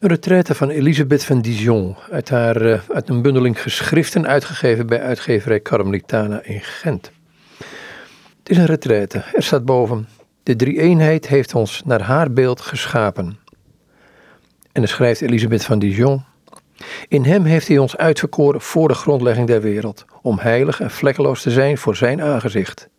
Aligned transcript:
Een 0.00 0.08
retraite 0.08 0.54
van 0.54 0.70
Elisabeth 0.70 1.24
van 1.24 1.40
Dijon 1.40 1.96
uit, 2.10 2.28
haar, 2.28 2.62
uh, 2.62 2.80
uit 2.88 3.08
een 3.08 3.22
bundeling 3.22 3.62
geschriften 3.62 4.26
uitgegeven 4.26 4.86
bij 4.86 5.00
uitgeverij 5.00 5.62
Carmelitana 5.62 6.42
in 6.42 6.60
Gent. 6.60 7.10
Het 8.38 8.48
is 8.48 8.56
een 8.56 8.66
retraite. 8.66 9.22
Er 9.34 9.42
staat 9.42 9.64
boven: 9.64 10.08
De 10.42 10.56
drie-eenheid 10.56 11.28
heeft 11.28 11.54
ons 11.54 11.82
naar 11.84 12.02
haar 12.02 12.32
beeld 12.32 12.60
geschapen. 12.60 13.38
En 14.72 14.80
dan 14.80 14.88
schrijft 14.88 15.20
Elisabeth 15.20 15.64
van 15.64 15.78
Dijon: 15.78 16.24
In 17.08 17.24
hem 17.24 17.44
heeft 17.44 17.68
hij 17.68 17.78
ons 17.78 17.96
uitverkoren 17.96 18.60
voor 18.60 18.88
de 18.88 18.94
grondlegging 18.94 19.46
der 19.46 19.60
wereld, 19.60 20.04
om 20.22 20.38
heilig 20.38 20.80
en 20.80 20.90
vlekkeloos 20.90 21.42
te 21.42 21.50
zijn 21.50 21.78
voor 21.78 21.96
zijn 21.96 22.22
aangezicht. 22.22 22.89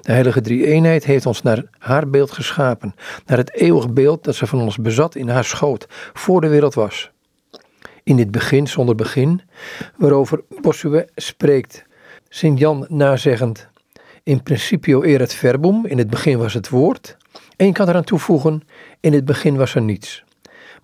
De 0.00 0.12
heilige 0.12 0.40
drie-eenheid 0.40 1.04
heeft 1.04 1.26
ons 1.26 1.42
naar 1.42 1.64
haar 1.78 2.08
beeld 2.08 2.30
geschapen, 2.30 2.94
naar 3.26 3.38
het 3.38 3.54
eeuwig 3.54 3.92
beeld 3.92 4.24
dat 4.24 4.34
ze 4.34 4.46
van 4.46 4.60
ons 4.60 4.76
bezat 4.76 5.14
in 5.14 5.28
haar 5.28 5.44
schoot, 5.44 5.86
voor 6.12 6.40
de 6.40 6.48
wereld 6.48 6.74
was. 6.74 7.10
In 8.02 8.16
dit 8.16 8.30
begin 8.30 8.66
zonder 8.66 8.94
begin, 8.94 9.42
waarover 9.96 10.42
Bossuet 10.60 11.10
spreekt, 11.14 11.84
Sint 12.28 12.58
Jan 12.58 12.86
nazeggend, 12.88 13.68
in 14.22 14.42
principio 14.42 15.02
erat 15.02 15.34
verbum, 15.34 15.86
in 15.86 15.98
het 15.98 16.10
begin 16.10 16.38
was 16.38 16.54
het 16.54 16.68
woord, 16.68 17.16
en 17.56 17.66
je 17.66 17.72
kan 17.72 17.88
eraan 17.88 18.04
toevoegen, 18.04 18.62
in 19.00 19.12
het 19.12 19.24
begin 19.24 19.56
was 19.56 19.74
er 19.74 19.82
niets. 19.82 20.24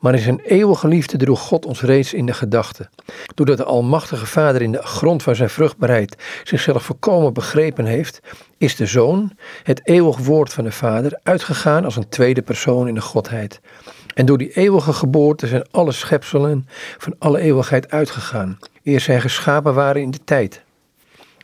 Maar 0.06 0.14
in 0.14 0.20
zijn 0.20 0.40
eeuwige 0.40 0.88
liefde 0.88 1.16
droeg 1.16 1.40
God 1.40 1.66
ons 1.66 1.82
reeds 1.82 2.14
in 2.14 2.26
de 2.26 2.32
gedachten. 2.32 2.90
Doordat 3.34 3.56
de 3.56 3.64
Almachtige 3.64 4.26
Vader 4.26 4.62
in 4.62 4.72
de 4.72 4.82
grond 4.82 5.22
van 5.22 5.36
zijn 5.36 5.50
vruchtbaarheid 5.50 6.16
zichzelf 6.44 6.82
volkomen 6.82 7.32
begrepen 7.32 7.84
heeft, 7.84 8.20
is 8.58 8.76
de 8.76 8.86
Zoon, 8.86 9.32
het 9.62 9.80
eeuwig 9.88 10.16
woord 10.18 10.52
van 10.52 10.64
de 10.64 10.72
Vader, 10.72 11.20
uitgegaan 11.22 11.84
als 11.84 11.96
een 11.96 12.08
tweede 12.08 12.42
persoon 12.42 12.88
in 12.88 12.94
de 12.94 13.00
Godheid. 13.00 13.60
En 14.14 14.26
door 14.26 14.38
die 14.38 14.52
eeuwige 14.52 14.92
geboorte 14.92 15.46
zijn 15.46 15.66
alle 15.70 15.92
schepselen 15.92 16.68
van 16.98 17.14
alle 17.18 17.40
eeuwigheid 17.40 17.90
uitgegaan, 17.90 18.58
eer 18.84 19.00
zij 19.00 19.20
geschapen 19.20 19.74
waren 19.74 20.02
in 20.02 20.10
de 20.10 20.24
tijd. 20.24 20.62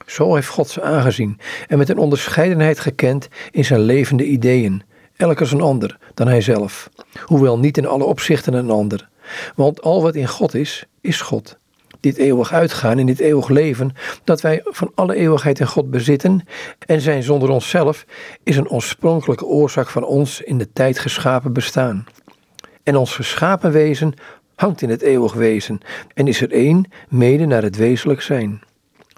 Zo 0.07 0.35
heeft 0.35 0.49
God 0.49 0.69
ze 0.69 0.83
aangezien 0.83 1.39
en 1.69 1.79
met 1.79 1.89
een 1.89 1.99
onderscheidenheid 1.99 2.81
gekend 2.81 3.29
in 3.51 3.65
zijn 3.65 3.81
levende 3.81 4.25
ideeën, 4.25 4.83
elk 5.17 5.41
een 5.41 5.61
ander 5.61 5.99
dan 6.15 6.29
hij 6.29 6.41
zelf, 6.41 6.89
hoewel 7.25 7.59
niet 7.59 7.79
in 7.79 7.87
alle 7.87 8.05
opzichten 8.05 8.55
een 8.55 8.71
ander. 8.71 9.09
Want 9.55 9.83
al 9.83 10.03
wat 10.03 10.15
in 10.15 10.29
God 10.29 10.55
is, 10.55 10.87
is 11.01 11.21
God. 11.21 11.59
Dit 12.01 12.17
eeuwig 12.17 12.53
uitgaan 12.53 12.99
in 12.99 13.07
dit 13.07 13.21
eeuwig 13.21 13.49
leven 13.49 13.93
dat 14.25 14.41
wij 14.41 14.61
van 14.65 14.93
alle 14.95 15.15
eeuwigheid 15.15 15.61
in 15.61 15.67
God 15.67 15.91
bezitten 15.91 16.47
en 16.87 17.01
zijn 17.01 17.23
zonder 17.23 17.51
onszelf, 17.51 18.05
is 18.43 18.57
een 18.57 18.69
oorspronkelijke 18.69 19.45
oorzaak 19.45 19.89
van 19.89 20.05
ons 20.05 20.41
in 20.41 20.59
de 20.59 20.73
tijd 20.73 20.99
geschapen 20.99 21.53
bestaan. 21.53 22.05
En 22.83 22.97
ons 22.97 23.15
geschapen 23.15 23.73
wezen 23.73 24.15
hangt 24.55 24.83
in 24.83 24.91
het 24.91 25.03
eeuwig 25.03 25.33
wezen 25.33 25.81
en 26.15 26.29
is 26.29 26.41
er 26.41 26.53
één 26.53 26.91
mede 27.09 27.47
naar 27.47 27.63
het 27.63 27.77
wezenlijk 27.77 28.23
zijn. 28.23 28.63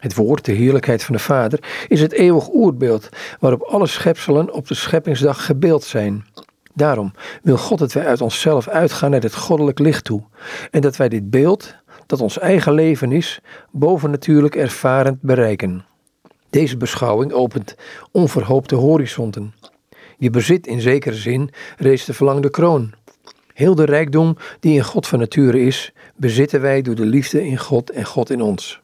Het 0.05 0.14
woord, 0.14 0.44
de 0.44 0.52
heerlijkheid 0.52 1.05
van 1.05 1.14
de 1.14 1.20
Vader, 1.20 1.86
is 1.88 2.00
het 2.00 2.12
eeuwig 2.12 2.52
oerbeeld 2.52 3.08
waarop 3.41 3.62
alle 3.62 3.86
schepselen 3.86 4.52
op 4.52 4.69
de 4.69 4.74
scheppingsdag 4.74 5.47
gebeeld 5.47 5.84
zijn. 5.84 6.24
Daarom 6.74 7.12
wil 7.42 7.56
God 7.56 7.78
dat 7.78 7.92
wij 7.92 8.06
uit 8.06 8.20
onszelf 8.20 8.69
uitgaan 8.69 9.10
naar 9.10 9.20
het 9.20 9.34
goddelijk 9.34 9.78
licht 9.78 10.05
toe 10.05 10.22
en 10.70 10.80
dat 10.80 10.97
wij 10.97 11.08
dit 11.08 11.30
beeld, 11.30 11.75
dat 12.06 12.20
ons 12.20 12.38
eigen 12.38 12.72
leven 12.72 13.12
is, 13.12 13.41
bovennatuurlijk 13.70 14.56
ervarend 14.56 15.20
bereiken. 15.20 15.84
Deze 16.50 16.77
beschouwing 16.77 17.32
opent 17.32 17.75
onverhoopte 18.10 18.75
horizonten. 18.75 19.55
Je 20.19 20.30
bezit 20.30 20.66
in 20.66 20.80
zekere 20.80 21.14
zin 21.14 21.50
reeds 21.77 22.05
de 22.05 22.14
verlangde 22.14 22.50
kroon. 22.50 22.92
Heel 23.55 23.75
de 23.75 23.84
rijkdom 23.84 24.36
die 24.60 24.75
in 24.75 24.84
God 24.84 25.06
van 25.06 25.19
nature 25.19 25.60
is, 25.60 25.92
bezitten 26.16 26.60
wij 26.60 26.82
door 26.82 26.94
de 26.94 27.06
liefde 27.06 27.47
in 27.47 27.58
God 27.58 27.91
en 27.91 28.05
God 28.05 28.30
in 28.30 28.41
ons. 28.41 28.82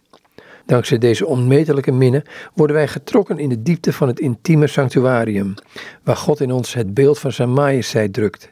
Dankzij 0.66 0.98
deze 0.98 1.26
onmetelijke 1.26 1.92
minne 1.92 2.24
worden 2.54 2.76
wij 2.76 2.88
getrokken 2.88 3.38
in 3.38 3.48
de 3.48 3.62
diepte 3.62 3.92
van 3.92 4.08
het 4.08 4.20
intieme 4.20 4.66
sanctuarium, 4.66 5.54
waar 6.02 6.16
God 6.16 6.40
in 6.40 6.52
ons 6.52 6.74
het 6.74 6.94
beeld 6.94 7.18
van 7.18 7.32
zijn 7.32 7.52
majesteit 7.52 8.12
drukt. 8.12 8.50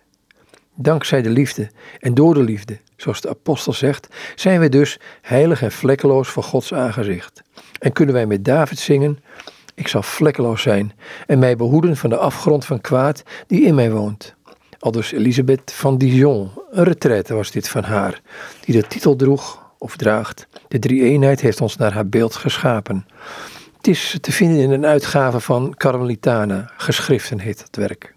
Dankzij 0.74 1.22
de 1.22 1.30
liefde 1.30 1.70
en 2.00 2.14
door 2.14 2.34
de 2.34 2.42
liefde, 2.42 2.78
zoals 2.96 3.20
de 3.20 3.28
apostel 3.28 3.72
zegt, 3.72 4.08
zijn 4.34 4.60
we 4.60 4.68
dus 4.68 5.00
heilig 5.22 5.62
en 5.62 5.72
vlekkeloos 5.72 6.28
voor 6.28 6.42
Gods 6.42 6.74
aangezicht. 6.74 7.42
En 7.78 7.92
kunnen 7.92 8.14
wij 8.14 8.26
met 8.26 8.44
David 8.44 8.78
zingen, 8.78 9.18
ik 9.74 9.88
zal 9.88 10.02
vlekkeloos 10.02 10.62
zijn 10.62 10.92
en 11.26 11.38
mij 11.38 11.56
behoeden 11.56 11.96
van 11.96 12.10
de 12.10 12.16
afgrond 12.16 12.64
van 12.64 12.80
kwaad 12.80 13.22
die 13.46 13.64
in 13.64 13.74
mij 13.74 13.90
woont. 13.90 14.34
Aldus 14.78 15.12
Elisabeth 15.12 15.72
van 15.72 15.98
Dijon, 15.98 16.50
een 16.70 16.84
retraite 16.84 17.34
was 17.34 17.50
dit 17.50 17.68
van 17.68 17.84
haar, 17.84 18.20
die 18.60 18.74
de 18.74 18.86
titel 18.86 19.16
droeg 19.16 19.67
of 19.78 19.96
draagt. 19.96 20.46
De 20.68 20.78
drie-eenheid 20.78 21.40
heeft 21.40 21.60
ons 21.60 21.76
naar 21.76 21.92
haar 21.92 22.08
beeld 22.08 22.34
geschapen. 22.34 23.06
Het 23.76 23.86
is 23.86 24.18
te 24.20 24.32
vinden 24.32 24.58
in 24.58 24.70
een 24.70 24.86
uitgave 24.86 25.40
van 25.40 25.74
Carmelitana, 25.76 26.70
geschriften 26.76 27.38
heet 27.38 27.62
het 27.62 27.76
werk. 27.76 28.06